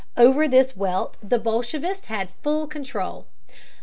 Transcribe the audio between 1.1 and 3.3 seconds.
the bolehevists had full control.